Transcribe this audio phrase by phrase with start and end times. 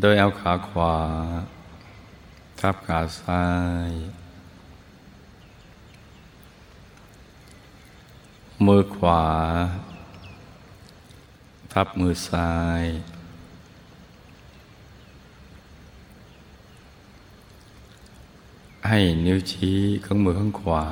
[0.00, 0.96] โดยเอาขาขวา
[2.60, 3.44] ทับขาซ้า
[3.88, 3.90] ย
[8.66, 9.22] มือขวา
[11.72, 12.84] ทับมือซ้าย
[18.88, 20.86] ให้นิ้วชี้ข้างมือข้างขวา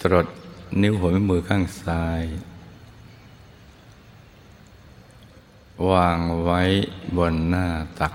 [0.00, 0.26] ตรด
[0.82, 2.22] นิ้วหัวแม่มือข้างซ้าย
[5.90, 6.60] วางไว้
[7.16, 7.66] บนหน้า
[8.00, 8.14] ตัก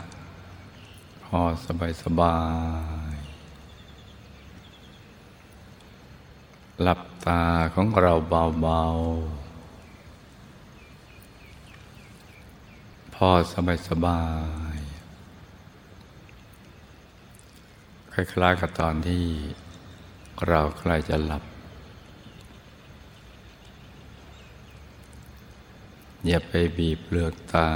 [1.23, 2.37] พอสบายสบา
[3.13, 3.15] ย
[6.81, 14.23] หลับตาของเราเบาๆ พอสบายสบา
[14.75, 14.77] ย
[18.13, 19.25] คล้ายๆกับตอนที่
[20.47, 21.43] เราใกล้จะหลับ
[26.27, 27.69] อย่าไปบีบเปลือกตา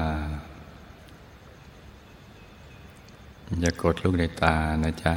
[3.61, 5.15] อย่ากดลูกในตานะจ๊ะ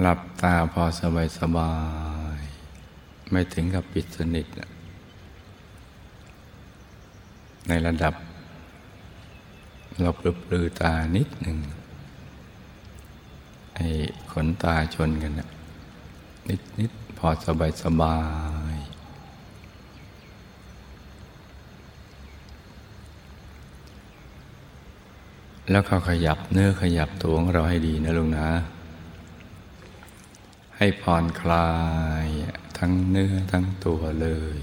[0.00, 1.72] หลับตาพอสบายสบา
[2.38, 2.40] ย
[3.30, 4.46] ไม่ถึงกับปิดสนิท
[7.68, 8.14] ในระดับ
[10.00, 11.58] เราปลือตานิดหนึ่ง
[13.74, 13.86] ไอ้
[14.30, 15.48] ขนตาชนกันนะ
[16.48, 18.16] นิดนิดพอสบายสบา
[18.65, 18.65] ย
[25.70, 28.50] แล้วเขาขยับเนื้อขยับตัวของเราให้ดีนะลุงนะ
[30.76, 31.72] ให้ผ่อนคลา
[32.24, 32.26] ย
[32.78, 34.58] ทั้งเนื้อทั้งตัวเลย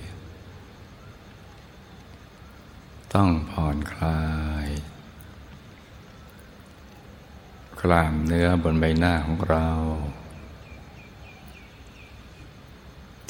[3.13, 4.21] ต้องผ่อนคลา
[4.65, 4.67] ย
[7.81, 9.69] กล้ามเนื้อบนใบหน้าของเรา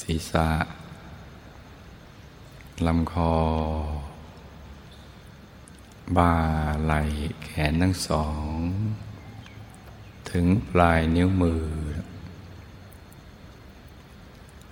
[0.01, 0.49] ศีรษะ
[2.87, 3.33] ลำคอ
[6.17, 6.35] บ่า
[6.83, 7.01] ไหล่
[7.43, 8.55] แขนทั้งสอง
[10.31, 11.65] ถึงปลายนิ้วมือ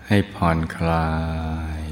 [0.07, 1.11] ให้ผ่อนคลา
[1.83, 1.85] ย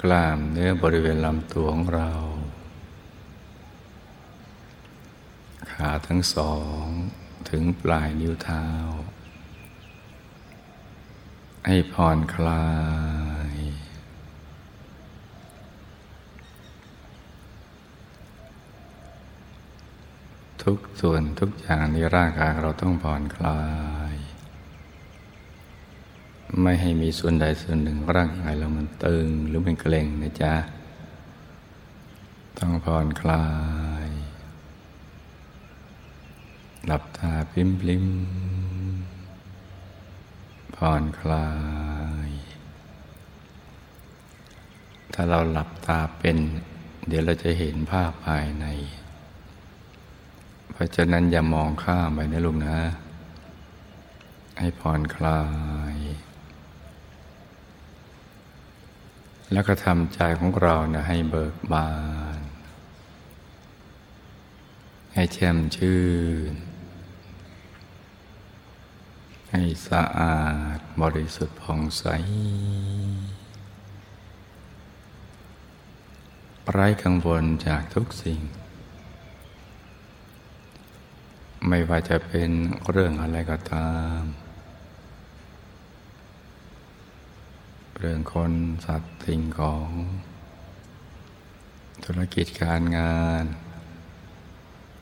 [0.00, 2.12] กล้ามเนื้อบริเวณลำตัวของเรา
[5.70, 6.84] ขาทั้งสอง
[7.50, 8.66] ถึงปลายนิ้วเท้า
[11.66, 12.66] ให้ผ่อนคลา
[13.21, 13.21] ย
[20.64, 23.62] ทุกส่วนทุกอย่างในร่างกายเราต้องผ่อนคลา
[24.12, 24.14] ย
[26.62, 30.54] ไม่ให้มีส่วนใดส่วนหนึ่งร่างกายเรามันตึงหรือเป็นเกร็งนะจ๊ะ
[32.58, 33.46] ต้องผ่อนคลา
[34.06, 34.08] ย
[36.86, 38.06] หลับตาพิมพลิม
[40.76, 41.48] ผ่อนคลา
[42.26, 42.30] ย
[45.12, 46.36] ถ้าเราหลับตาเป็น
[47.08, 48.66] เดี๋ยวเราจะเห็นภาพภายใน
[50.82, 52.78] ราะฉะนั้นอย่ามองข้ามไปนะลุงนะ
[54.58, 55.42] ให้ผ่อนคลา
[55.94, 55.96] ย
[59.52, 61.90] แล้วก็ทำใจของเรานะให้เบิกบา
[62.38, 62.40] น
[65.14, 66.02] ให้แช่มชื่
[66.52, 66.54] น
[69.50, 70.40] ให้สะอา
[70.76, 72.04] ดบริสุทธิ์ผ่องใส
[76.70, 78.40] ไร้กังวลจากทุกสิ่ง
[81.68, 82.50] ไม่ว่าจะเป็น
[82.90, 84.20] เรื่องอะไรก็ตาม
[87.98, 88.52] เรื่องคน
[88.86, 89.88] สัตว์สิ่งของ
[92.04, 93.44] ธุรกิจการงาน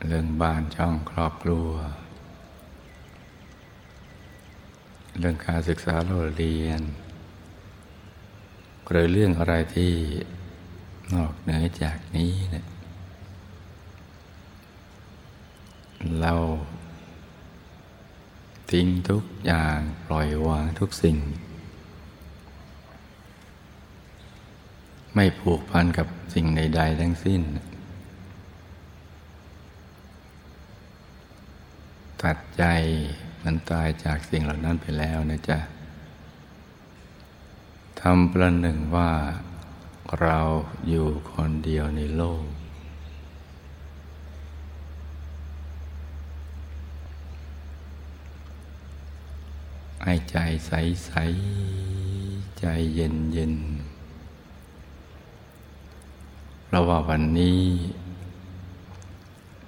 [0.06, 1.70] เรื่องบ้านช่องครอบครัว
[5.18, 6.82] เรื่องการศึกษาเราเรียน
[8.90, 9.92] หรือเรื่องอะไรที่
[11.14, 12.66] นอกเหนือจากนี้เนี่ย
[16.20, 16.34] เรา
[18.70, 21.16] ทิ้งทุกอย่างปล่อยวางทุกสิ่ง
[25.14, 27.42] ไม่ผูกพันกับสิ่งใด ๆ ทั้งสิ้น
[32.22, 32.64] ตัดใจ
[33.44, 35.58] มันตายจากสิ่งเหล่านั้นไปแล้วนะจ๊ะ
[38.00, 39.10] ทำประหนึ่งว่า
[40.20, 40.38] เรา
[40.88, 42.59] อยู่คนเดียวในโลก
[50.04, 50.36] ให้ใจ
[50.66, 50.72] ใส
[51.06, 51.12] ใส
[52.58, 52.64] ใจ
[52.94, 53.54] เย็นเย็น
[56.70, 57.60] เราว่าวันนี้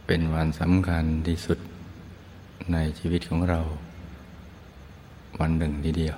[0.06, 1.58] เป็นวันสำคัญที่สุด
[2.72, 3.60] ในชีวิตของเรา
[5.38, 6.16] วันหนึ่งทีเดียว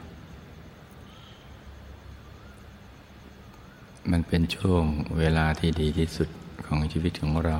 [4.10, 4.84] มันเป็นช่วง
[5.18, 6.28] เวลาที่ดีที่สุด
[6.66, 7.58] ของชีวิตของเรา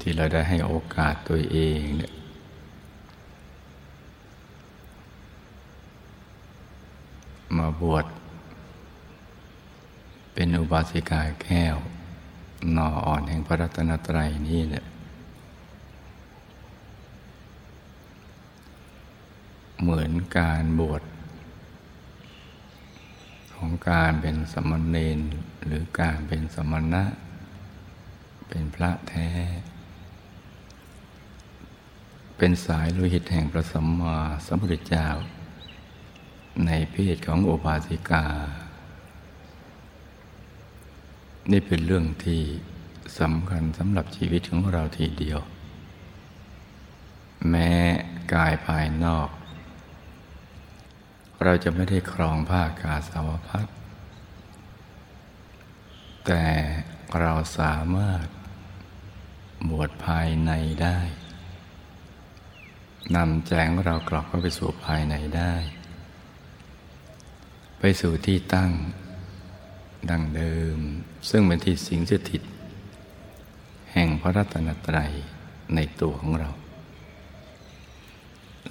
[0.00, 2.12] ที่เราได้ให้โอกาสตัวเองเนี่ย
[7.54, 8.06] มา บวช
[10.34, 11.76] เป็นอุบาสิกาแก้ว
[12.76, 14.84] นออ่อนแห่งพระรัตนตรัยนี่แหละ
[19.80, 21.02] เหมือนการบวช
[23.54, 25.18] ของการเป็นสมณเณร
[25.66, 27.04] หรือการเป็นสมณะ
[28.48, 29.28] เป็นพระแท้
[32.36, 34.16] เป็นสายโลหิตแห่งพระสัมมา
[34.46, 35.06] สัมพุทธเจ้า
[36.66, 38.24] ในเพศของโอบาสิกา
[41.50, 42.42] นี่เป็นเรื่องที่
[43.20, 45.40] สำคัญสำหรับชีวิตของเราทีเดียว
[47.50, 47.70] แม้
[48.34, 49.28] กายภายนอก
[51.44, 53.66] เราจะไม่ได้ครองผ้ากาสาวพัด
[56.26, 56.44] แต่
[57.20, 58.26] เราสามารถ
[59.68, 60.52] บวชภายใน
[60.82, 60.98] ได้
[63.16, 65.54] นำแจงเรากลับเข้าไปสู่ภายในได้
[67.78, 68.70] ไปสู่ที่ตั้ง
[70.10, 70.78] ดังเดิม
[71.28, 72.42] ซึ่งเป็นที่สิงสถิต
[73.92, 75.12] แห่งพระรัตนตรัย
[75.74, 76.50] ในตัวของเรา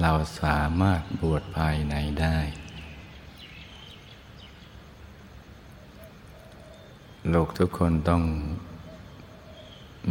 [0.01, 0.11] เรา
[0.41, 2.37] สามารถบวชภายในได้
[7.29, 8.23] โลกทุกคนต้อง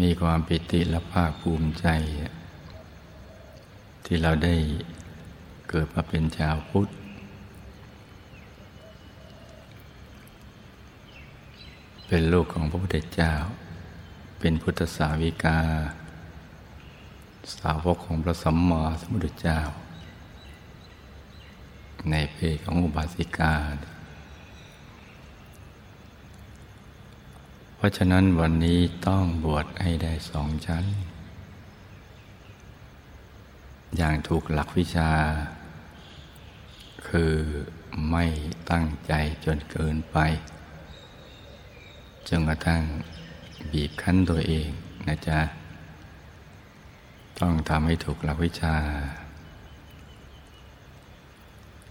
[0.01, 1.87] มีความปิติและภาคภูมิใจ
[4.05, 4.55] ที่เราได้
[5.69, 6.89] เกิดมาเป็นชาวพุทธ
[12.07, 13.35] เป็นลูกของพระพุทธเจ้า
[14.41, 15.59] เป็นพุทธสาวิกา
[17.59, 19.61] สาวกของพระสัมมาสัมพุทธเจ้า
[22.11, 23.55] ในเพศของอุบาสิกา
[27.77, 30.85] เพราะฉะนั้นวันนี้ต้องบวชให้ได้สองชั้น
[33.97, 35.11] อย่างถูกหลักวิชา
[37.09, 37.35] คือ
[38.11, 38.25] ไม่
[38.71, 39.13] ตั้งใจ
[39.45, 40.19] จนเกินไป
[42.29, 42.83] จนกระทั่ง
[43.73, 44.69] บีบคั้นตัวเอง
[45.09, 45.41] นะจ๊ะ
[47.41, 48.77] ต้องทำให้ถูกหลักวิชา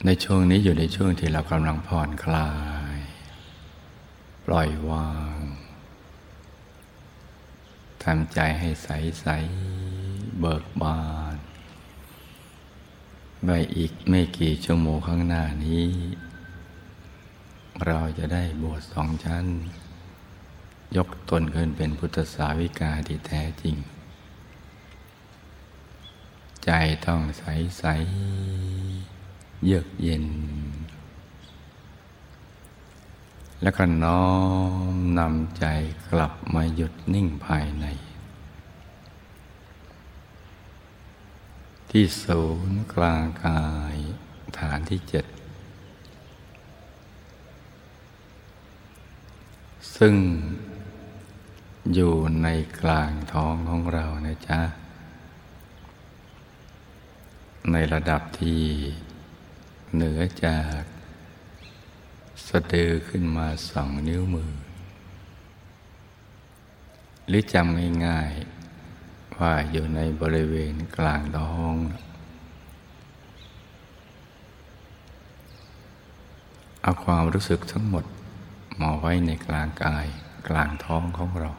[0.06, 2.52] ในช่วงนี้อยู่ในช่วงที่เรากำลังผ่อนคลา
[2.96, 2.98] ย
[4.46, 5.40] ปล่อยวาง
[8.04, 8.90] ทำใจให้ใส
[9.22, 9.28] ใส
[10.40, 11.00] เบิกบา
[11.34, 11.36] น
[13.46, 15.88] ไปอีกไม่กี่ชั่วโมงข้างหน้านี้
[17.86, 19.46] เราจะได้บวชสองชั้น
[20.96, 23.76] ยกตนขึ้นเป็นพุทธสาวิกาที่แท้จริง
[26.66, 26.70] ใจ
[27.06, 27.44] ต้องใส
[27.78, 27.84] ใส
[29.64, 30.26] เยือกเย็น
[33.62, 34.26] แล้วก็น้อ
[34.94, 35.66] มนำใจ
[36.10, 37.86] กลับมาหยุดนิ่งภายใน
[41.90, 43.96] ที่ศูนย์กลางกาย
[44.60, 45.26] ฐานที่เจ็ด
[49.96, 50.16] ซึ่ง
[51.94, 52.48] อยู่ใน
[52.82, 54.62] กลางท้องของเรานะจ๊ะ
[57.72, 58.64] ในระดับที่
[59.94, 60.82] เหนือจาก
[62.48, 64.54] สะดือขึ้นมาสองนิ้วมือ
[67.28, 71.76] หรือจำง่ายๆว่าอยู่ในบริเวณกลางท้อง
[76.82, 78.06] เอาความรู้สึกทั้งหมด
[78.80, 80.06] มาไว้ในกลางกาย
[80.50, 81.52] กลางท้องของเรา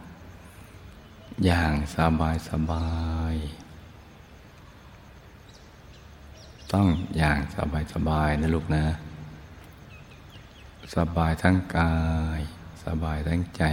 [1.44, 2.86] อย่างสบายสบา
[3.32, 3.34] ย
[6.72, 6.86] ต้อง
[7.18, 8.84] อย่างสบายสบายนะลูกนะ
[10.94, 11.94] สบายทั้งกา
[12.38, 12.40] ย
[12.84, 13.64] สบายทั้งใจ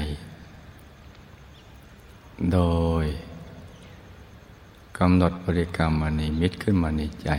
[2.54, 2.60] โด
[3.04, 3.06] ย
[4.98, 7.32] กำหนดบริกรรมมณีมิตรขึ้นมาในใจ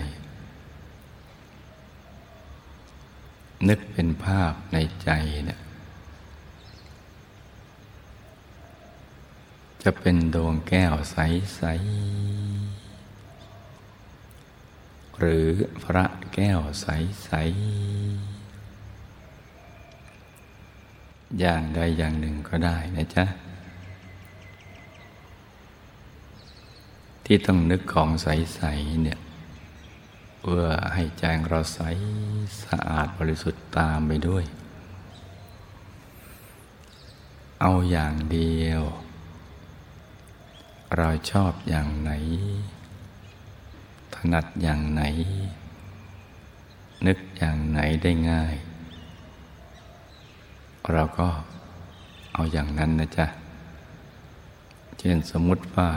[3.68, 5.11] นึกเป็นภาพในใจ
[5.47, 5.59] เนะี่ย
[9.85, 11.62] จะเป็นดวงแก้วใส
[15.05, 15.49] ๆ หรือ
[15.85, 17.38] พระแก้วใส ๆ
[21.38, 23.25] อย่างใดอย่างหนึ่งก็ได้นะจ๊ะ
[27.25, 29.19] ที่ต้องนึกของใส ๆ เนี่ย
[30.41, 30.64] เพื่อ
[30.95, 31.81] ให้ใจเราใส
[32.64, 34.45] สะอาดบริสุทธิ์ตามไปด้วย
[37.61, 38.83] เอาอย่างเดียว
[40.99, 42.11] เราชอบอย่างไหน
[44.15, 45.03] ถนัดอย่างไหน
[47.07, 48.55] นึกอย่างไหนได้ง่าย
[50.93, 51.29] เราก็
[52.33, 53.27] เอาอย่างนั้นนะจ๊ะ
[54.99, 55.89] เช่นสมมุติว่า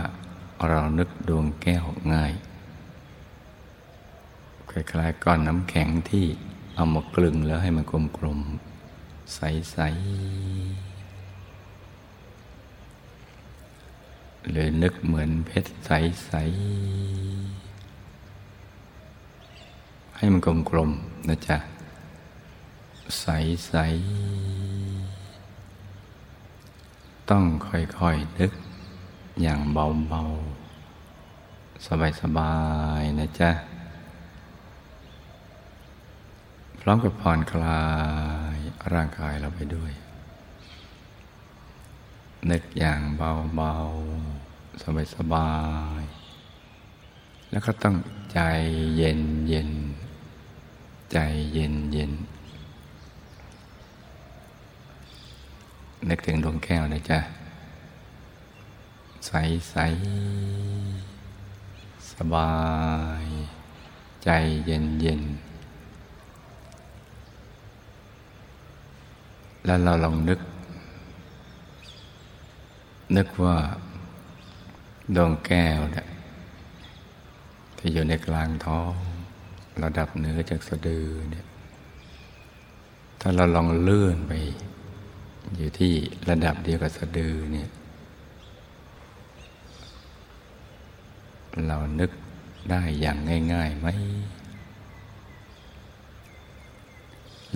[0.67, 2.33] เรานึกดวงแก้วง่าย
[4.69, 6.25] คล้ายๆก้อนน้ำแข็งที่
[6.75, 7.85] เอามากลึงแล้วให้มัน
[8.17, 10.86] กลมๆ ใสๆ
[14.49, 17.67] หรือนึกเหมือนเพชรใส ๆ
[20.17, 21.57] ให้มันกลมๆนะจ๊ะ
[23.19, 23.75] ใส
[26.93, 28.51] ๆ ต้องค่อย ๆ นึก
[29.41, 30.23] อย่างเบา
[31.03, 31.87] ๆ
[32.21, 32.55] สบา
[32.99, 33.51] ย ๆ นะจ๊ะ
[36.79, 37.83] พร้อมกับผ่อนคลา
[38.55, 38.57] ย
[38.93, 39.91] ร่างกายเราไปด้วย
[42.51, 44.81] นึกอย่างเบาๆ
[45.15, 45.51] สบา
[46.01, 47.95] ยๆ แล้วก็ต้อง
[48.33, 48.39] ใจ
[48.95, 49.69] เย็นเย็น
[51.11, 51.17] ใจ
[51.53, 52.11] เย็นเย็น
[56.09, 57.19] นึกถึงดวงแก้วนะจ๊ะ
[59.25, 59.31] ใส
[59.69, 59.75] ใส
[62.13, 62.53] สบา
[63.23, 63.25] ย
[64.23, 64.29] ใจ
[64.65, 65.21] เย็นเย็น
[69.65, 70.39] แล้วเราลองนึก
[73.15, 73.57] นึกว่า
[75.15, 76.07] ดวงแก้วเนี่ย
[77.77, 78.93] ที่อยู่ในกลางท้อง
[79.83, 81.45] ระดับเหนือจากสะดือเนี่ย
[83.19, 84.33] ถ้าเราลองเลื่อนไป
[85.55, 85.93] อยู่ที่
[86.29, 87.69] ระดับเดียวกับสะดือเนี่ย
[91.67, 92.11] เรานึก
[92.71, 93.17] ได้อย่าง
[93.53, 93.87] ง่ายๆไหม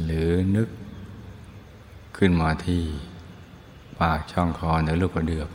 [0.03, 0.69] หรือนึก
[2.17, 2.83] ขึ้นมาที่
[4.01, 5.49] ปากช่องคอเหนือลูกกระเดือก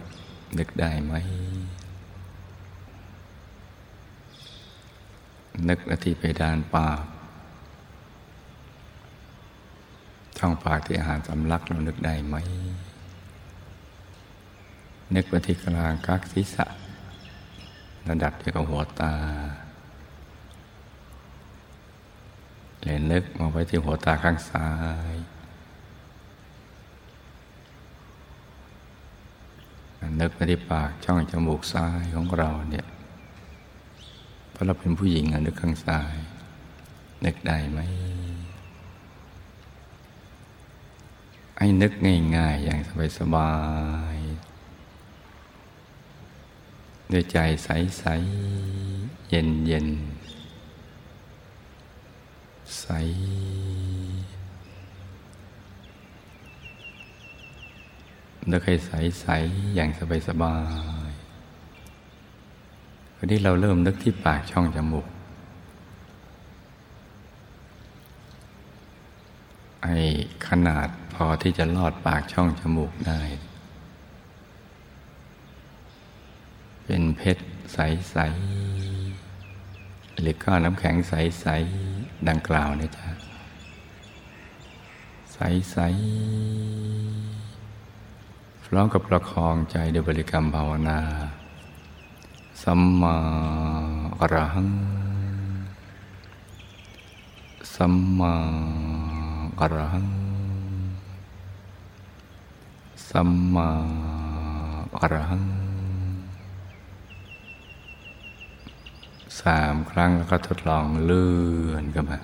[0.58, 1.14] นึกได้ไหม
[5.68, 7.04] นึกนาทีไปดานปาก
[10.38, 12.36] ช่องปากที่อาหารสำลักเรานึกได้ไหม
[15.14, 16.66] นึกไปที่กลางกักศีรษะ
[18.08, 19.14] ระดับเดียวกับหัวตา
[22.82, 24.68] เลยนึกมาไว้ที่หัวตาข้างซ้า
[25.12, 25.14] ย
[30.20, 32.86] นึกไปที่ปากช่องจมูกซ้ายของเราเนี่ย
[34.50, 36.14] เพราะเราเป็นผู้หญิงนึกข้างซ้าย
[37.24, 37.80] นึกได้ไหม
[41.56, 41.92] ไอ้นึก
[42.36, 42.80] ง่าย ๆ อย่าง
[43.18, 43.52] สบา
[44.14, 44.28] ยๆ
[47.12, 48.04] ด้วยใจใส
[48.66, 49.96] ๆ เย็น ๆ
[52.78, 52.86] ใส
[58.50, 59.90] นึกให้ใสๆอย่าง
[60.28, 60.56] สบา
[61.08, 61.18] ยๆ
[63.16, 65.06] วันนี้เราเริ่มนึกที่ปากช่องจมูก
[69.82, 69.96] ไอ้
[70.48, 73.20] ขนาดพอที่จะลอดปากช่องจมูกได้
[76.84, 83.08] เป็นเพชรใสๆหรือก้อนน้ำแข็งใสๆดังกล่าวนะจ๊ะ
[85.32, 85.86] ใสๆ
[88.70, 90.98] พร้อมกับประคองใจด้วยบริกรรมภาวนา
[92.62, 93.16] สัมมา
[94.20, 94.70] อรหัง
[97.74, 98.34] สัมมา
[99.60, 100.08] อรหัง
[103.10, 103.68] สัมมา
[105.00, 105.44] อรหัง
[109.40, 111.30] สามครั้งแล้วก็ทดลองเลื่
[111.70, 112.18] อนกันมา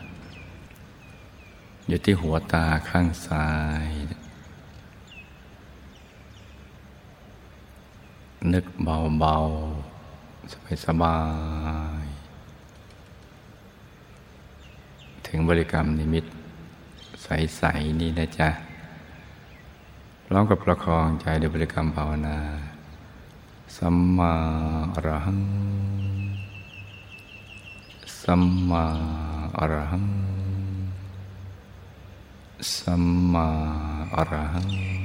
[1.88, 3.48] อยู่ที่หัวตาข้างซ้า
[3.86, 3.88] ย
[8.52, 11.16] นึกเบาๆ สบายสบา
[12.02, 12.04] ย
[15.26, 16.24] ถึงบริกรรมนิมิต
[17.22, 18.48] ใส ๆ นี่นะจ๊ะ
[20.26, 22.38] พร้อมกับประคองใจด้วยบริกรรมภาวนา
[23.76, 24.32] สัมมา
[24.94, 25.42] อรหัง
[28.22, 28.84] สัมมา
[29.58, 30.06] อรหัง
[32.76, 33.46] สัมมา
[34.14, 35.01] อรหัง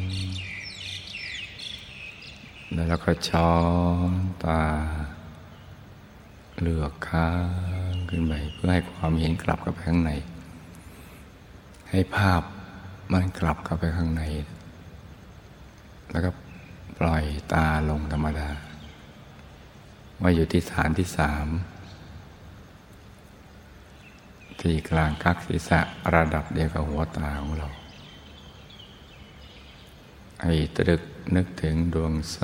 [2.75, 3.53] แล้วก็ช้อ
[4.09, 4.11] น
[4.45, 4.61] ตา
[6.61, 7.29] เลือกค้า
[7.91, 10.11] งขึ้นไปเพื่อให้ความเห็นกลับเข้าไปข้างใน
[11.89, 12.41] ให้ภาพ
[13.13, 14.23] มันกลับเข้าไปข้างใน
[16.11, 16.29] แล้วก็
[16.99, 18.49] ปล่อยตาลงธรรมดา
[20.21, 21.47] ว่าอยู่ที่ฐานที่สาม
[24.61, 25.79] ที่กลางกักศีรษะ
[26.15, 27.67] ระดับเดียวกับหัวตาของเรา
[30.43, 31.01] ให้ตรึก
[31.35, 32.39] นึกถึงดวงใส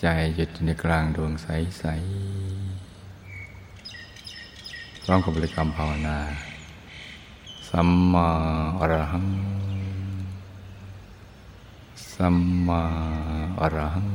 [0.00, 1.46] ใจหยุดในกลางดวงใส
[1.78, 1.84] ใส
[5.02, 6.18] พร้อมกับบริกรรมภาวนา
[7.68, 8.28] สัมมา
[8.80, 9.28] อรหัง
[12.14, 12.36] สัม
[12.66, 12.82] มา
[13.60, 14.10] อรหัง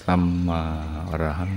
[0.00, 0.62] สัมมา
[1.10, 1.54] อรหัง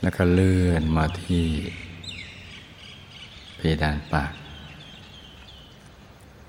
[0.00, 1.46] แล้วก็เลื่อนมาที่
[3.64, 4.32] เพดานปาก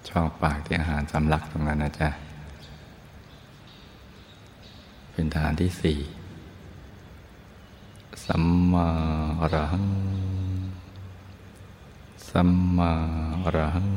[0.07, 2.09] ช่องปากที่อาหารสำลักตรงนั้นนะจ๊ะ
[5.11, 5.99] เป็นฐานที่สี่
[8.25, 8.87] สัมมา
[9.39, 9.87] อรหัง
[12.29, 12.91] สัมมา
[13.43, 13.91] อรหัง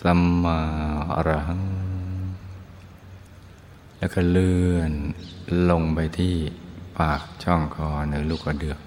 [0.00, 0.58] สัมมา
[1.14, 1.62] อรหัง
[3.98, 4.92] แล้วก็เลื่อน
[5.70, 6.34] ลงไปที่
[6.98, 8.80] ปากช่องคอเนื้อลูกกระเดือก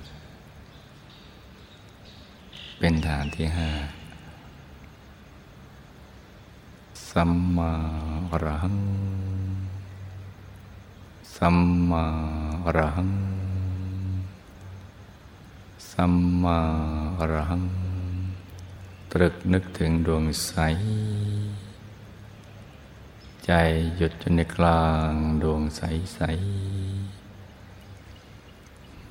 [2.81, 3.69] เป็นฐานที่ห้า
[7.11, 7.73] สัมมา
[8.43, 8.79] รหัง
[11.35, 11.57] สัม
[11.89, 12.05] มา
[12.75, 13.11] รหัง
[15.91, 16.59] สัมมา
[17.31, 17.63] รหัง
[19.11, 20.53] ตรึกนึกถึงดวงใส
[23.45, 23.51] ใจ
[23.97, 25.81] หยุดอยู่ในกลางดวงใส
[26.13, 26.19] ใส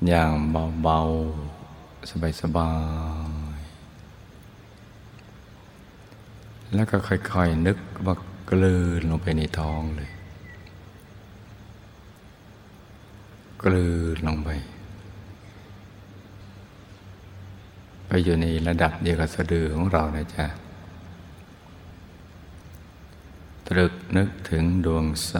[0.07, 0.31] อย่าง
[0.83, 0.99] เบา
[1.57, 2.09] ๆ
[2.41, 2.71] สบา
[3.27, 3.28] ย ๆ
[6.75, 8.15] แล้วก็ค่อยๆนึกว่า
[8.51, 10.11] กลืนลงไปในท้องเลย
[13.63, 14.49] กลืนลงไป
[18.07, 20.45] ไปอยู่ในระดับเดียวกับสะดือของเรานะจ๊ะ
[23.67, 25.35] ตรึกนึกถึงดวงใส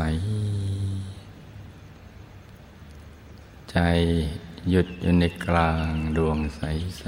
[3.71, 3.77] ใจ
[4.69, 6.61] หยุดอยู่ในกลางดวงใส
[6.99, 7.05] ใส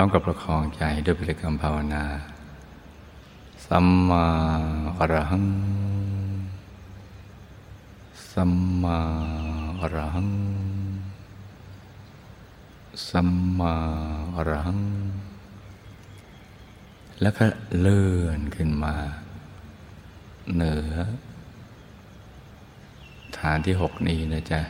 [0.00, 2.04] ร้อมกับประคองใจด้วยบริกรรมภาวนา
[3.66, 4.26] สัมมา
[4.98, 5.46] อรหัง
[8.32, 8.98] สัมมา
[9.80, 10.30] อรหัง
[13.08, 13.74] สัมมา
[14.36, 14.80] อรหัง
[17.22, 17.44] แล้วก็
[17.80, 18.94] เลื่อนขึ้นมา
[20.54, 20.94] เหนือ
[23.38, 24.60] ฐานที่หกนี้นะจ๊ะ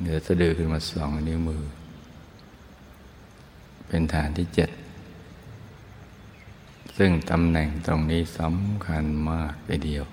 [0.00, 1.64] เหนือสะดือขึ้นมาสองนิ้วมือ
[3.96, 4.70] เป็นฐานที่เจ็ด
[6.98, 10.04] ซึ่งตำแหน่งตรงนี้สำคัญมากไปเดียว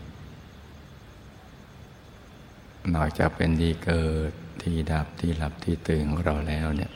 [2.94, 6.92] นอกจากเป็นที่เกิดที่ดับที่หลับที่ตื่นของเราแล้วเนี่ย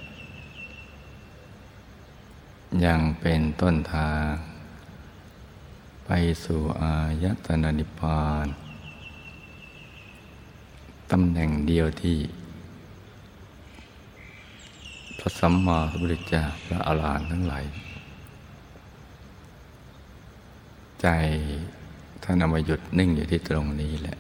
[2.86, 4.28] ยังเป็นต้นทาง
[6.06, 6.12] ไป
[6.44, 8.48] สู่อายตนะนิพพาน
[11.12, 12.18] ตำแหน่งเดียวที่
[15.26, 17.66] ระสัมมาสัมพุทธเจ้าพระอาหารหันต์ทั้งหลาย
[21.02, 21.08] ใจ
[22.24, 24.18] ท่านเอามาหยุดนิ่งอยู่ที่ตรงนี้แหละ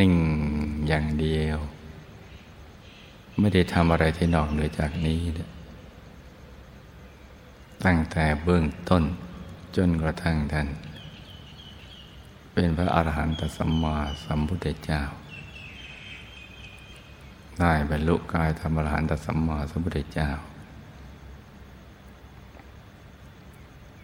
[0.00, 0.12] นิ่ง
[0.86, 1.58] อย่างเดียว
[3.38, 5.20] ไม่ได้ทำอะไรที่นอกเหนือจากนี้
[7.84, 9.02] ตั้งแต่เบื้องต้น
[9.76, 10.68] จนกระทั่งท่าน
[12.52, 15.02] เป็นพระอาหารหันตสัมมาสัมพุทธเจ้า
[17.60, 20.30] ได้บรรลุกายธรรมรหันตสัมมาสัมพุทธเจ้า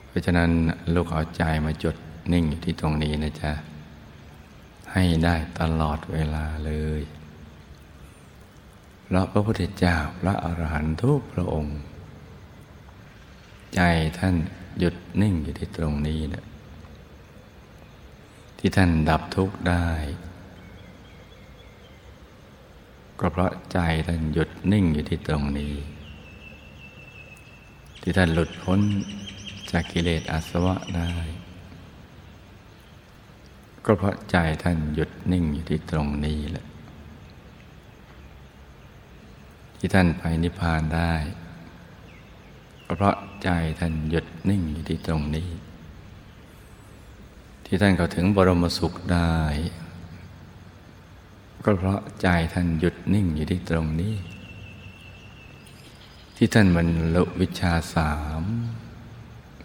[0.07, 0.51] เพราะฉะนั้น
[0.95, 1.97] ลูกเอาใจมาจด
[2.33, 3.53] นิ่งอยู่ที่ตรงนี้นะจ๊ะ
[4.93, 7.03] ให้ได้ตลอดเวลาเลย
[9.05, 11.79] เพราะพระพุทธเจ้าพระอรหันตุทุกพระองค์
[13.75, 13.81] ใจ
[14.19, 14.35] ท่าน
[14.79, 16.45] หยุดนิ่งอยู่ที่ตรงนี้นะ
[18.59, 19.87] ที่ท่านดับทุกข์ได้
[23.21, 25.75] ก็เพราะใจท่านหยุดนิ่งอยู่ที่ตรงนี้
[28.03, 28.81] ที่ท่านหลุดพ้น
[29.71, 31.11] จากกิเลสอาสวะได้
[33.85, 36.67] ก็เพราะใจท่านหยุดนิ่งอยู่ที่ตรงนี้แหละ
[39.77, 41.13] ที่ท่านไปนิพพานได้
[42.85, 45.51] ก็เพราะใจท่านหยุดนิ่งอยู่ที่ตรงนี้
[47.65, 49.35] ที่ท่านเข้าถึงบรมสุขได้
[51.65, 54.15] ก็เพราะใจท่านหยุดนิ่งอยู่ที่ตรงนี้
[56.37, 58.43] ที่ท่านบรรลุวิชาสาม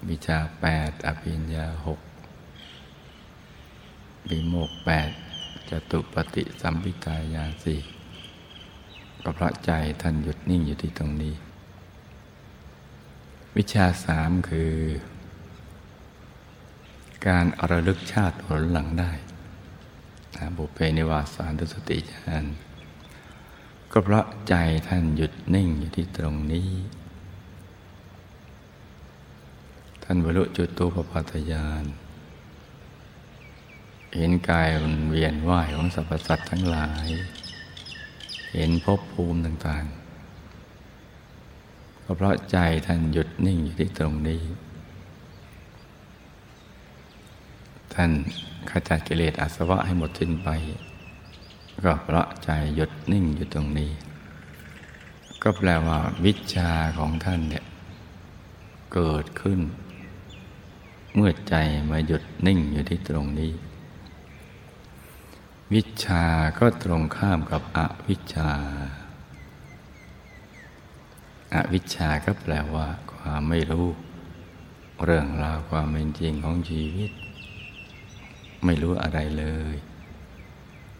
[0.09, 1.99] วิชาแปดอภิญญาหก
[4.29, 5.09] วิโมกแปด
[5.69, 7.81] จตุปฏิสัมพิทายาสี่
[9.23, 11.33] ก็เพราะใจท่านหยุดนิ่งอยู่ที่ตรงนี้
[13.57, 14.73] วิชาสามคือ
[17.27, 19.11] การอระลึกชาติผลหลังได้
[20.57, 22.45] บุเพนิวาสานุสติญาณ
[23.91, 24.55] ก็เพราะใจ
[24.87, 26.69] ท่านหยุดนิ่งอยู่ที่ตรงนี้
[30.03, 31.85] ท่านบรรลุจุดตูปปัตยาน
[34.15, 37.07] เห็นกายมันเวียนว่ายของสรรพสัตว์ทั้งหลาย
[38.53, 44.41] เห็นภพภูมิต่างๆ ก็เพราะใจท่านหยุดนิ่งอยู่ที่ตรงนี้
[47.95, 48.11] ท่าน
[48.69, 50.49] ขจัดกิเลสอาสวะให้หมดสิ้นไป
[51.83, 53.91] ก็เพราะใจหยุดนิ่งอยู่ตรงนี้
[55.41, 57.65] ก็แปลว่าวิชาของท่านเนี่ย
[58.93, 59.59] เกิดขึ้น
[61.15, 61.55] เมื่อใจ
[61.89, 63.51] มาหยุดนิ่งอยู่ที่ตรงนี้
[65.73, 66.23] วิชา
[66.59, 68.49] ก็ตรงข้ามกับอวิชา
[71.53, 73.87] อาวิชาก็แปลว่า ความไม่รู้
[75.03, 77.11] เรื่องราวความเป็นจริงของชีวิต
[78.65, 79.75] ไม่รู้อะไรเลย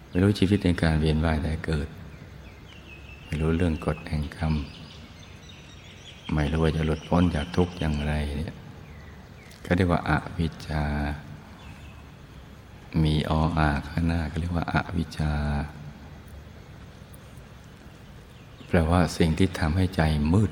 [0.10, 1.88] ไม่รู้ชีวิตในการเวียนว่ายแต่เกิด
[3.26, 4.54] ไม่รู้เรื่องกฎแห่งกรรม
[6.34, 8.56] ไม่รู้ว่าจะหลุดพ้นจากทุกข์อย่างไรเนี่ย
[9.66, 10.84] ก็เรียกว่าอาวิชชา
[13.04, 15.34] มีออาข้างหน้าก็เรียกว่าอาวิชชา
[18.68, 20.02] แปลว่าสิ่งที่ทำให้ใจ
[20.34, 20.52] มืด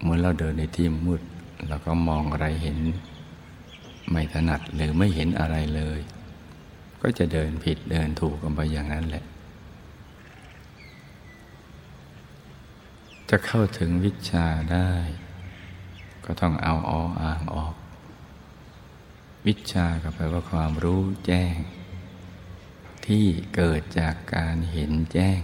[0.00, 1.22] เหมือนเราเดินในที่มืด
[1.68, 2.78] เราก็มองอะไรเห็น
[4.10, 6.00] ไม่ถนัดหรือไม่เห็นอะไรเลย
[7.02, 9.24] ก็จะเดินผิดเดินถูกกันไปอย่างนั้นแหละ
[13.30, 14.90] จะเข้าถึงวิชาได้
[16.24, 17.74] ก็ต้องเอาออ่างออก
[19.46, 21.56] วิชาก็แปลว่าความรู้แจ้ง
[23.06, 25.40] ที่เกิดจากการเห็นแจ้ง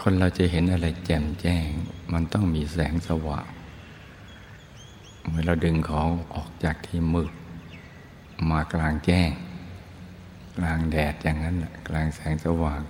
[0.00, 1.66] คนเราจะเห็นอะไรแจ่มแจ้ง
[2.12, 3.46] มันต้องมีแสงสว่าง
[5.30, 7.32] เมื่อเราดึงของออกจากที่มืด
[8.50, 9.30] มากลางแจ้ง
[10.56, 11.56] กลางแดดอย่างนั้น
[11.88, 12.82] กลางแสงสว่าง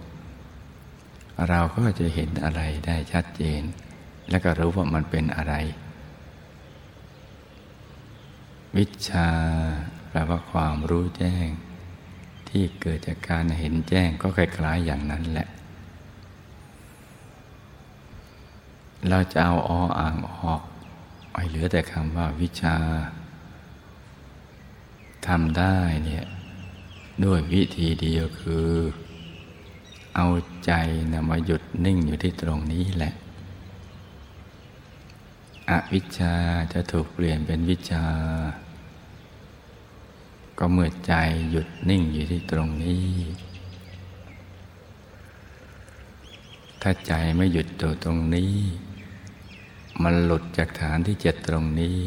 [1.48, 3.62] เราก็จะเห็นอะไรได้ชัดเจน
[4.30, 5.54] และก็รู้ว่ามันเป็นอะไร
[8.76, 9.28] วิชา
[10.10, 11.46] แปลว่าความรู้แจ้ง
[12.48, 15.48] ที่เกิดจากการเห็นแจ้งก็คล้ายๆอย่างนั้นแหละ
[19.08, 20.62] เราจะเอาออ่างออก
[21.32, 22.76] ไอ้เหลือแต่คำว่าวิชา
[25.26, 26.24] ทำได้เนี่ย
[27.24, 28.68] ด้วยวิธีเดียวคือ
[30.16, 30.28] เอา
[30.64, 30.72] ใจ
[31.12, 33.14] นะมาหยุดนิ่งอยู่ที่ตรงนี้แหละ
[35.70, 36.34] อวิชชา
[36.72, 38.04] จะถูกเปลี่ยนเป็นวิชา
[40.58, 41.14] ก็เมื่อใจ
[41.50, 43.08] หยุดนิ่งอยู่ที่ตรงนี้
[46.82, 48.54] ถ้าใจไม่หยุดตัวตรงนี้
[50.02, 51.98] มันหลุดจากฐานที่เจ็ดตรงนี้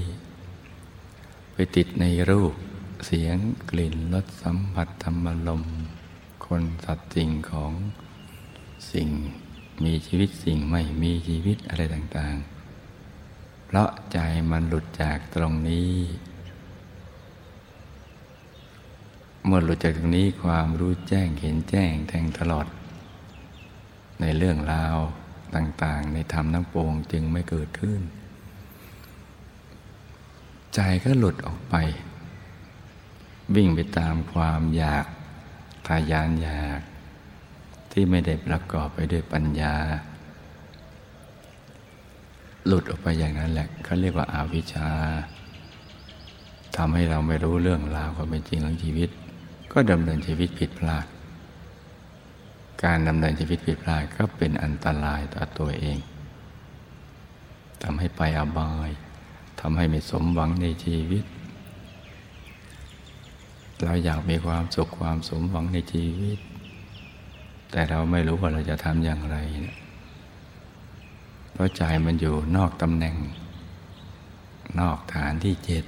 [1.54, 2.54] ไปติดในรูป
[3.06, 3.38] เสียง
[3.70, 5.64] กลิ่นรสสัมผัสธรรมลม
[6.46, 7.74] คนสัตว์สิ่งของ
[8.92, 9.10] สิ่ง
[9.84, 14.18] มีชีวิตสิ่งไม่มีชีวิตอะไรต่างๆ เพราะใจ
[14.52, 15.94] มันหลุดจากตรงนี้
[19.46, 22.68] เมื่อหลุดจากตรงนี้ความรู้แจ้งเห็นแจ้งแทงตลอด
[24.20, 24.98] ในเรื่องราว
[25.56, 28.02] ต่างๆ ในธรรมน้ำปวงจึงไม่เกิดขึ้น
[30.74, 31.76] ใจก็หลุดออกไป
[33.56, 35.06] วิ่งไปตามความอยาก
[35.88, 36.82] ทายานอยาก
[37.92, 39.76] ที่ไม่ได้ประกอบไปด้วยปัญญา
[42.68, 44.90] หลุดออกไปอย่างนั้นแหละเขาเรียกว่าอาวิชชา
[46.76, 49.10] ทำให้เราไม่รู้เรื่องราวความเป็นจริงของชีวิต
[49.74, 51.06] ก็ดำเนินชีวิตผิดพลาด
[52.86, 55.98] การดำเนินชีวิตผิดพลาดก็เป็นอันตรายต่อตัวเอง
[57.84, 58.90] ทำให้ไปอบาย
[59.60, 61.24] ทำให้ไม่สมหวังในชีวิต
[63.84, 66.40] เราอยากมีความสุขความสมหวังในชีวิต
[67.72, 69.78] แต่เราไม่รู้ว่าเราจะทำอย่างไรเนี่ย
[71.52, 73.16] เพราะใจมันอยู่นอกตำแหน่ง
[74.80, 75.84] นอกฐานที่เจ็ด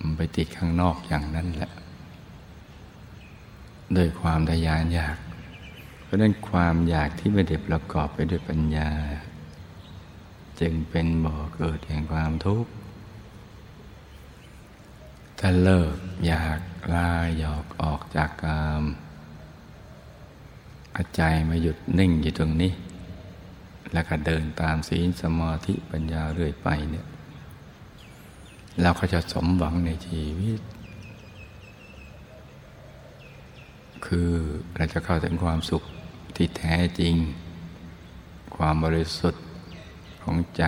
[0.04, 1.72] ันไปติดข้างนอกอย่างนั้นแหละ
[3.94, 5.16] โดยความทยานอยาก
[6.12, 8.90] ราะนั้นความอยากที่ไม่ได้ประกอบไปด้วยปัญญา
[10.60, 12.70] จึงเป็นบ่อเกิดแห่งความทุกข์
[15.38, 15.94] ถ้าเลิก
[16.26, 16.60] อยาก
[16.94, 18.82] ลาหยอกออกจากกาม
[20.96, 22.72] อาใจมาหยุดนิ่งอยู่ตรงนี้
[23.92, 27.06] แล้วก็เดินตามศีลสมาธิปัญญาเรื่อยไปเนี่ย
[28.82, 30.60] เราก็จะสมหวังในชีวิต
[34.06, 34.30] คือ
[34.76, 35.82] เราจะเข้าถึงความสุข
[36.36, 37.14] ที่แท้จริง
[38.56, 39.44] ความบริสุทธิ์
[40.22, 40.64] ของใจ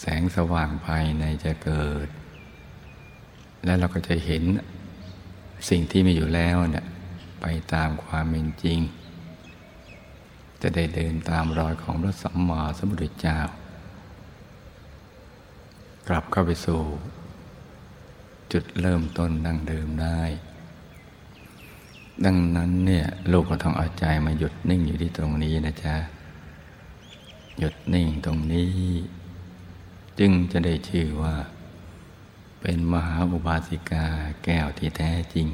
[0.00, 2.08] แสงสว่างภายในจะเกิด
[3.64, 4.44] และเราก็จะเห็น
[5.68, 6.86] สิ่งที่มีอยู่แล้วเนี่ย
[7.40, 8.78] ไปตามความเป็นจริง
[10.62, 13.38] จะได้เดินตามรอยของพระสัมมาสัมพุทธเจ้า
[16.08, 16.82] กลับเข้าไปสู่
[18.52, 20.22] จุดเริ่มต้นดังเดิมได้
[22.24, 25.96] ดังนั้นเนี่ยลูกก็ต้องเอาใจมาหยุดนิ่งอยู่ที่ตรงนี้นะจ๊ะ
[27.58, 28.72] หยุดนิ่งตรงนี้
[30.18, 31.34] จึงจะได้ชื่อว่า
[32.60, 34.06] เป็นมหาอุบาสิกา
[34.44, 35.48] แก้วที่แท้จริง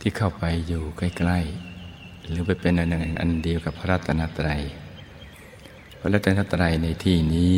[0.00, 1.38] ที่เข้าไปอยู่ใกล้
[1.82, 4.62] ๆ หรือไปเป็นอันหนึ่งอันเดียวกับพระรัตนตรัย
[5.98, 7.56] พระรัตนตรัยในที่นี้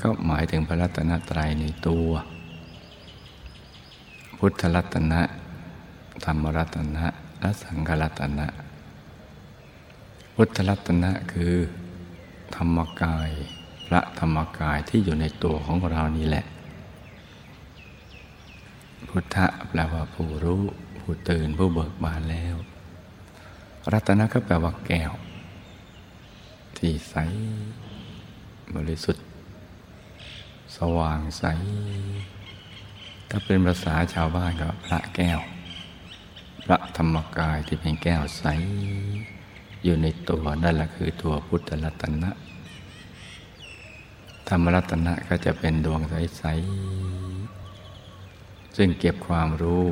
[0.00, 2.08] ก็หมายถึงพระรัตนตรัยในตัว
[4.38, 5.20] พุทธรัตนะ
[6.24, 7.06] ธรรมรัตนะ
[7.40, 8.46] และสังฆรัตนะ
[10.34, 11.54] พุทธรัตนะคือ
[12.56, 13.30] ธรรมกาย
[13.86, 16.44] พระธรรมกายที่อยู่ในตัวของเรานี่แหละ
[19.08, 20.62] พุทธะแปลว่าผู้รู้
[20.98, 22.56] ผู้ตื่นผู้เบิกบานแล้ว
[23.92, 25.12] รัตนะก็แปลว่าแก้ว
[26.76, 27.14] ที่ใส
[28.74, 29.24] บริสุทธิ์
[30.76, 31.44] สว่างใส
[33.30, 35.40] ถ้าเป็นภาษาชาวบ้านก็พระแก้ว
[36.66, 38.44] พระธรรมกายที่เป็นแก้วใส
[39.84, 42.30] อยู่ในตัวนั่นแหละคือตัวพุทธรัตนะ
[44.48, 46.44] ธรรมรัตนะก็จะเป็นดวงใส
[48.00, 49.84] ๆ ซึ่งเก็บความรู้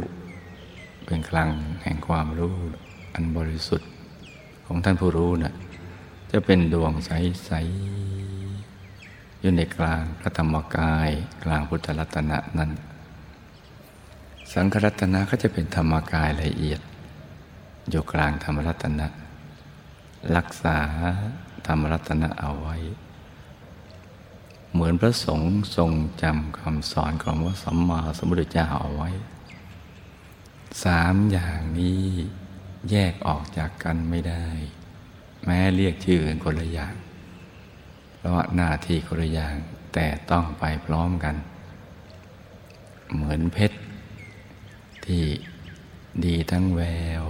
[1.06, 1.50] เป็นคลัง
[1.82, 2.54] แห่งความรู้
[3.14, 3.90] อันบริสุทธิ์
[4.66, 5.54] ของท่านผู้รู้นะ่ะ
[6.32, 7.50] จะเป็นดวงใส
[8.26, 11.10] ๆ อยู่ในกลางพระธรรมกาย
[11.44, 12.70] กลางพุทธรัตนะนั้น
[14.52, 16.80] สังฆรัตนะก็จะเป็นธรรมกายละเอียด
[17.90, 19.06] อยู่กลางธรรมรัตนะ
[20.36, 20.78] รักษา
[21.66, 22.76] ธรรมรัตนะเอาไว้
[24.72, 25.90] เหมือนพระสงฆ์ทรง
[26.22, 29.10] จำคำสอนของพระสัมมาสัมพุทธเจ้าเอาไว้
[30.84, 32.02] สามอย่างนี้
[32.90, 34.46] แยกออกจากกันไม่ได้
[35.44, 36.94] แม้เรียกชื่อกันคนละอย่าง
[38.16, 39.54] เพราะหน้าที่คนละอย่าง
[39.94, 41.34] แต่ต้องไปพร้อมกัน
[43.14, 43.78] เหมือนเพชร
[45.06, 45.24] ที่
[46.24, 46.82] ดีทั้งแว
[47.20, 47.22] ว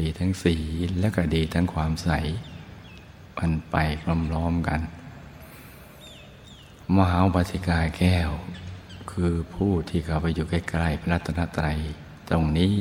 [0.00, 0.56] ดีทั้งสี
[1.00, 2.10] และก็ดีทั้งความใส
[3.38, 4.80] มันไปพร้อมๆกัน
[6.96, 8.30] มหาบาสิกาแก้ว
[9.10, 11.78] คือผู้ที่เข้าไปอยู่ใกล้ๆพระรัตนตรัย
[12.28, 12.74] ตรงนี้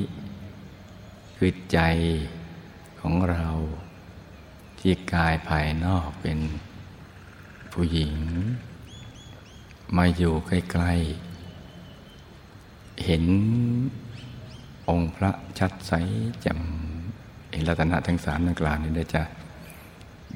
[1.35, 1.79] คือใจ
[2.99, 3.47] ของเรา
[4.79, 6.39] ที่กายภายนอกเป็น
[7.73, 8.13] ผู้หญิง
[9.97, 10.51] มาอยู่ใก
[10.83, 11.34] ล้ๆ
[13.03, 13.23] เห็น
[14.89, 15.91] องค์พระชัดใส
[16.45, 19.23] จำเห็นรัตนะทั้งสามนกลางนี้ได้จะ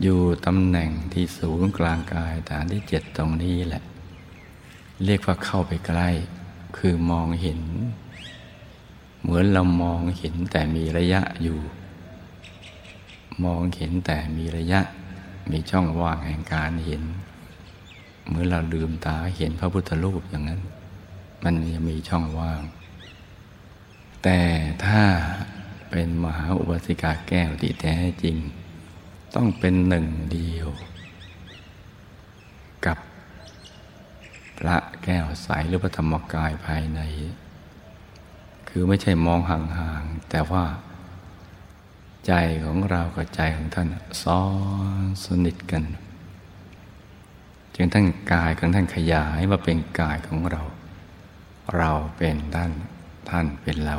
[0.02, 3.84] อยู่ตำแหน่งที่สูงกลางกายฐานที่เจ็ดตรงนี้แหละ
[5.06, 6.10] เรียกว่าเข้าไปใกล้
[6.78, 7.62] คือมองเห็น
[9.22, 11.60] เหมือนเรามองเห็นแต่มีระยะอยู่
[13.43, 14.82] มองเห็นแต่มีระยะ
[15.52, 17.04] มีช่องว่างแห่งการเห็น
[18.28, 20.62] เหมือนเราลืมตาเห็นพระพุทธรูปอย่างนั้น
[21.43, 22.62] มันยังมีช่องว่าง
[24.23, 24.39] แต่
[24.86, 25.04] ถ้า
[25.89, 28.38] เป็นมหาอุบาสิกาแก้วที่แท้จริง
[29.36, 30.69] ต้องเป็นหนึ่งเดียว
[32.86, 32.97] กับ
[34.58, 37.02] พระแก้วใสหรือพระธรรมกายภายใน
[38.67, 40.65] คือไม่ใช่มองห่างๆ แต่ว่า
[42.28, 42.34] ใจ
[42.65, 43.88] ของเรากับใจของท่าน
[44.23, 44.43] ซ้อ
[45.04, 45.84] นสนิทกัน
[47.75, 50.62] จึงท่านกายของท่านขยายมาเป็นกายของเรา
[51.75, 52.71] เราเป็นท่าน
[53.29, 53.97] ท่านเป็นเรา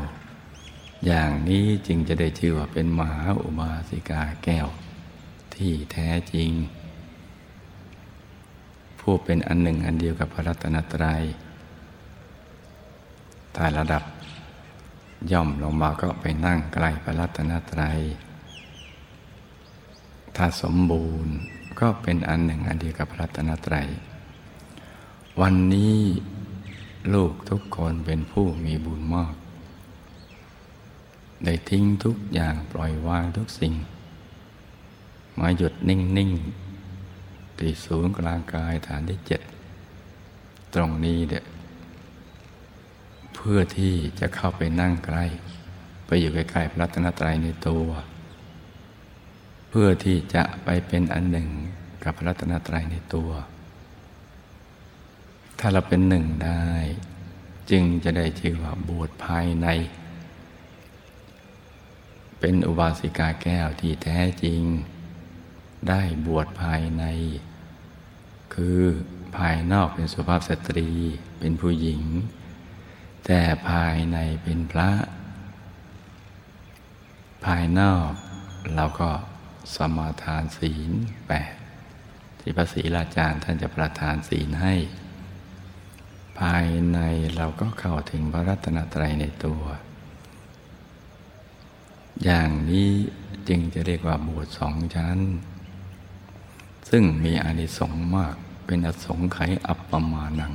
[1.06, 4.68] อย่างนี้จึงจะได้ชื่อว่าเป็นมหาอุบาสิกาแก้ว
[5.54, 6.50] ที่แท้จริง
[9.00, 11.22] ผู้เป็นอันหนึ่งอันเดียวกับพระรัตนตรัย
[13.56, 14.02] ถ้าระดับ
[15.32, 18.00] ย่อมลงมาก็ไปนั่งใกล้พระรัตนตรัย
[20.36, 21.34] ถ้าสมบูรณ์
[21.80, 23.88] ก็เป็นอันหนึ่งอันเดียวกับพระรัตนตรัย
[25.40, 25.98] วันนี้
[27.14, 29.34] ลูกทุกคนเป็นผู้มีบุญมาก
[31.44, 33.74] ได้ทิ้งทุกอย่างปล่อยวางทุกสิ่ง
[35.38, 36.30] มาหยุดนิ่งนิ่ง
[37.58, 39.40] ที่ศูนย์กลางกายฐานที่เจ็ด
[40.74, 41.40] ตรงนี้เด็
[43.34, 45.24] เพื่อที่จะเข้าไปนั่งใกล้
[46.06, 47.86] ไปอยู่ใกล้ๆพระรัตนตรัยในตัว
[49.68, 51.48] เพื่อที่จะไปเป็นอันหนึ่ง
[52.04, 53.30] กับพระรัตนตรัยในตัว
[55.60, 56.68] ถ้าเราเป็นหนึ่งได้
[57.70, 59.68] จึงจะได้ชื่อว่าบวชภายใน
[62.40, 64.62] เป็นอุบาสิกาแก้วที่แท้จริง
[65.88, 67.04] ได้บวชภายใน
[68.54, 68.80] คือ
[69.36, 70.88] ภายนอกเป็นสุภาพสตรี
[71.38, 72.02] เป็นผู้หญิง
[73.26, 74.90] แต่ภายในเป็นพระ
[77.44, 78.10] ภายนอก
[78.74, 79.10] เราก็
[79.74, 80.90] สมาทานศีล
[81.26, 81.54] แปด
[82.40, 84.74] ที่พระศรีราชาท่านจะประทานศีลให้
[86.40, 86.98] ภายใน
[87.36, 89.62] เราก็เข้าถึงพระรัตนตรัยในตัว
[92.24, 92.90] อย่างนี้
[93.48, 95.18] จึงจะเรียกว่าบวชสองชั้น
[96.90, 98.34] ซึ่งมีอานิสงส์มาก
[98.66, 100.52] เป็นอสงไขยอัปปมาณัง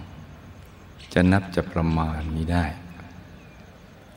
[1.13, 2.65] จะนับจะประมาณมีได้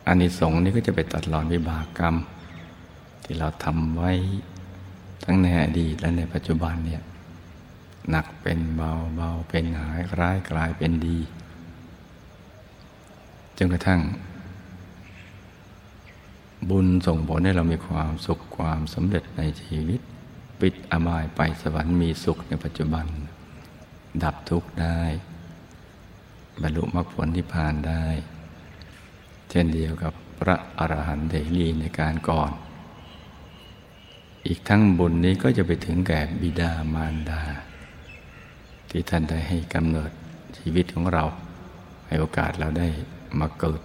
[0.07, 2.17] อานิสงส์นี้ก็จะไปตัดหลอนวิบากกรรม
[3.23, 4.13] ที่เราทำไว้
[5.25, 7.03] ทั้งในอดีตและในปัจจุบันเนี่ย
[8.11, 11.19] หนักเป็นเบาเบาเป็นหายร้ายกลายเป็นดี
[13.59, 14.01] จนกระทั่ง
[16.71, 20.01] บุญส่งผลให้เรามีความสุขความสำเร็จในชีวิต
[20.61, 23.07] ปิดอบายไปสวรรค์มีสุขในปัจจุบัน
[24.23, 25.01] ดับทุกข์ได้
[26.63, 28.05] บรรลุมรรคผลที่ผ่านได้
[29.51, 32.51] เช่นเดียวกับพระอรหันต์เถรีในการก่อน
[34.47, 37.43] อีกทั้งบุญนี้ก็จะไปถึงแก่บิดามารดา
[38.91, 40.11] ที่ท่านได้ให้กำเนิด
[40.59, 41.25] ชีวิตของเรา
[42.07, 42.89] ให้โอกาสเราได้
[43.41, 43.81] มาเกิด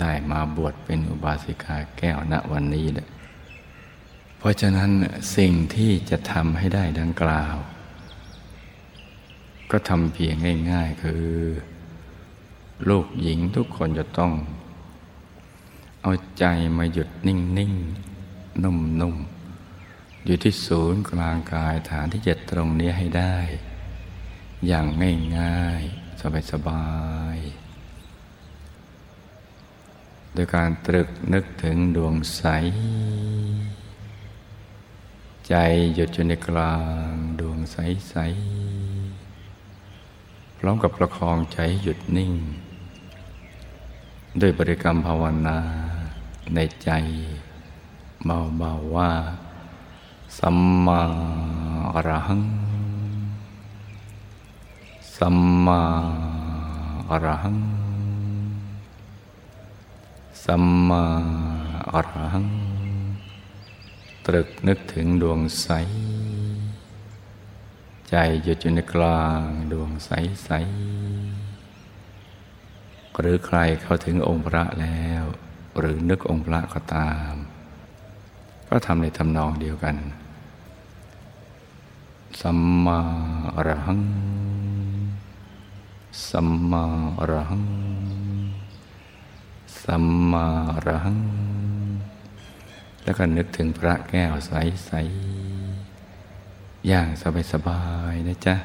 [0.00, 3.08] ได้มาบวชเป็นอุบาสิกาแก้วณวันนี้เลย
[4.38, 4.90] เพราะฉะนั้น
[5.36, 7.56] สิ่งที่จะทำให้ได้ดังกล่าว
[9.70, 10.34] ก็ทำเพียง
[10.70, 11.26] ง่าย ๆ คือ
[12.88, 14.32] ลูกหญิงทุกคนจะต้อง
[16.02, 16.44] เอาใจ
[16.78, 23.36] มาหยุดนิ่งๆนุ่มๆ อยู่ที่ศูนย์กลางกายฐานที่เจ็ดตรงนี้ให้ได้
[24.66, 24.86] อย่าง
[25.38, 26.86] ง่าย ๆ สบา
[27.34, 27.65] ยๆ
[30.38, 32.42] โดยการตรึกนึกถึงดวงใส
[35.48, 35.54] ใจ
[35.94, 36.74] หยุดอยู่ในกลา
[37.10, 42.32] งดวงใสๆพร้อมกับประคองใจหยุดนิ่ง
[44.40, 45.58] ด้วยบริกรรมภาวนา
[46.54, 46.90] ในใจ
[48.24, 49.10] เบาๆว่า
[50.38, 51.00] สัมมา
[51.94, 52.42] อรหัง
[55.16, 55.80] สัมมา
[57.10, 57.75] อรหัง
[60.50, 61.04] สัมมา
[61.92, 62.48] อรหัง
[64.26, 65.68] ตรึกนึกถึงดวงใส
[68.08, 70.10] ใจหยุดอยู่ในกลางดวงใส
[70.44, 70.50] ใส
[73.18, 75.24] หรือใครเข้าถึงองค์พระแล้ว
[75.78, 77.34] หรือนึกองค์พระก็ตาม
[78.68, 79.96] ก็ทำในทำนองเดียวกัน
[82.40, 82.98] สัมมา
[83.56, 84.00] อรหัง
[86.28, 86.82] สัมมา
[87.18, 87.64] อรหัง
[89.86, 91.20] สัมมาอรหัง
[93.02, 97.08] แล้วก็นึกถึงพระแก้วใสๆอย่าง
[97.52, 98.56] สบายๆนะจ๊ะ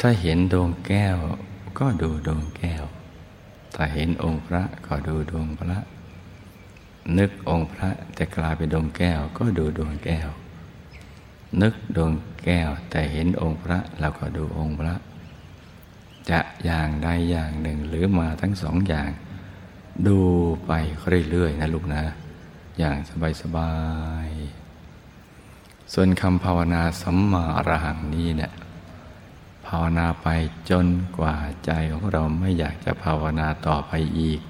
[0.00, 1.16] ถ้าเห็นดวงแก้ว
[1.78, 2.84] ก็ดูดวงแก้ว
[3.74, 5.78] ถ้าเห็นองค์พระก็ดูดวงพระ
[7.18, 10.28] นึกองค์พระแต่กลายเป็นดวงแก้วก็ดูดวงแก้ว
[11.62, 12.12] นึกดวง
[12.44, 14.94] แก้วแต่เห็นองค์พระเราก็ดูองค์พระ
[16.30, 19.10] จะอย่างใดอย่างหนึ่งหรือมาทั้งสองอย่าง
[20.06, 20.18] ดู
[20.66, 20.72] ไป
[21.30, 22.02] เรื่อยๆนะลูกนะ
[22.78, 22.96] อย่าง
[23.42, 23.72] สบา
[24.26, 28.52] ยๆส่วนคำภาวนาสัมมาอรหังนี้เนี่ย
[29.66, 30.28] ภาวนาไป
[30.70, 30.86] จน
[31.18, 34.40] กว่าใจของเราไม่อยากจะภาวนาต่อไปอีก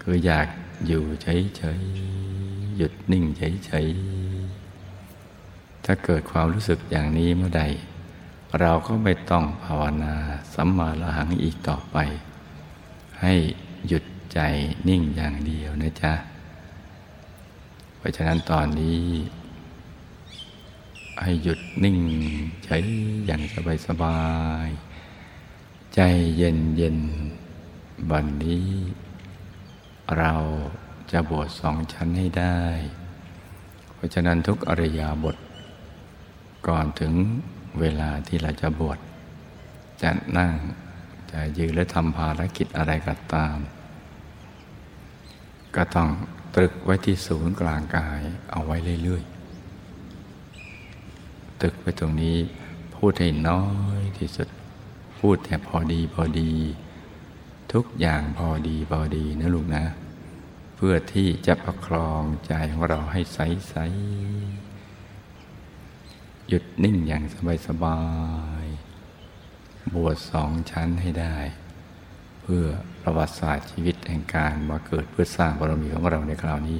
[0.00, 0.48] คืออยาก
[0.86, 7.62] อยู่เฉยๆหยุดนิ่งเฉยๆถ้าเกิดความรู้สึกอย่างนี้เมื่อใด
[8.60, 10.14] เราก็ไม่ต้องภาวนา
[10.54, 11.96] สัมมาละหังอีกต่อไป
[13.22, 13.34] ให้
[13.86, 14.38] หยุดใจ
[14.88, 16.14] นิ่งอย่างเดียวนะจ๊ะ
[17.96, 19.02] เพราะฉะนั้นตอนนี้
[21.22, 21.98] ให้หยุดนิ่ง
[22.64, 22.76] ใช้
[23.26, 23.42] อย่าง
[23.86, 24.20] สบา
[24.66, 26.00] ยๆใจ
[26.36, 26.98] เย็นเย็น
[28.10, 28.68] บันนี้
[30.18, 30.32] เรา
[31.12, 32.60] จะบวชสองชั้นให้ได้
[33.94, 35.36] เพราะฉะนั้นทุกอริยาบท
[36.68, 37.14] ก่อนถึง
[37.80, 38.98] เวลาที่เราจะบวช
[40.02, 40.52] จะนั่ง
[41.32, 43.56] จะยืนและทำภารกิจอะไรก็ตาม
[45.76, 46.08] ก็ต้อง
[46.54, 48.20] ตรึกไว้ที่ศูนย์กลางกาย
[48.50, 52.36] เอาไว้เรื่อยๆตึกไปตรงนี้
[52.96, 53.64] พูดให้น้อ
[53.98, 54.48] ยที่สุด
[55.18, 56.52] พูดแต่พอดีพอดี
[57.72, 59.84] ทุกอย่างพอดีพอดีนะลูกนะ
[60.76, 63.74] เพื่อที่จะประครองใจของเราให้ใสใส
[66.48, 68.00] หยุดนิ่งอย่างสบายสบา
[68.62, 68.66] ย
[69.94, 71.36] บวชสองชั้นให้ได้
[72.42, 72.64] เพื่อ
[73.02, 76.78] ประวัติศาสตร์ชีวิตแห่งการมาเกิดเพื่อสร้างบารมีของเราในคราวนี้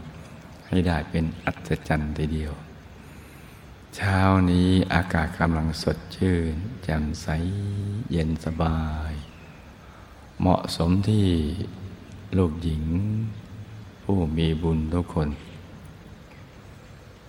[0.68, 2.52] ให้ได้เป็นอัศจรรย์ทีเดียว
[3.96, 7.26] เช้านี้อากาศกำลังสดชื่นแจ่มใส
[8.10, 9.12] เย็นสบาย
[10.40, 11.26] เหมาะสมที่
[12.38, 12.84] ลูกหญิง
[14.02, 15.28] ผู้มีบุญทุกคน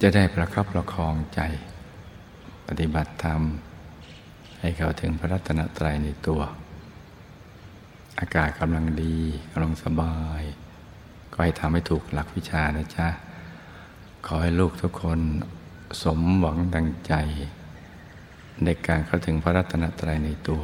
[0.01, 1.41] จะได้ประคับประคองใจ
[2.67, 3.41] ปฏิบัติธรรม
[4.59, 6.41] ให้เขาถึงพระรัตนตรัยในตัว
[8.19, 9.17] อากาศกำลังดี
[9.51, 10.41] กำลังสบาย
[11.31, 13.07] ก็ให้ทำให้ถูกหลักวิชานะจ๊ะ
[14.25, 15.19] ขอให้ลูกทุกคน
[16.03, 17.13] สมหวังดังใจ
[18.63, 20.63] ในการเข้าถึงพระรัตนตรัยในตัว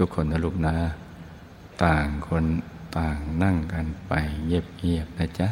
[0.00, 0.76] ทุกๆคนนะลูกนะ
[1.84, 2.44] ต่างคน
[2.98, 4.12] ต่างนั่งกันไป
[4.44, 5.48] เงียบๆนะจ๊ะ